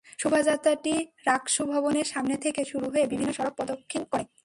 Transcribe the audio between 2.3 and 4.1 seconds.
থেকে শুরু হয়ে বিভিন্ন সড়ক প্রদক্ষিণ